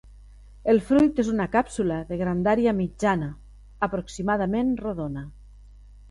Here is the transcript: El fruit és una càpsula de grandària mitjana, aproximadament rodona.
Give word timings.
El 0.71 0.79
fruit 0.85 1.19
és 1.23 1.27
una 1.33 1.45
càpsula 1.55 1.97
de 2.11 2.17
grandària 2.21 2.73
mitjana, 2.77 3.27
aproximadament 3.89 4.73
rodona. 4.85 5.25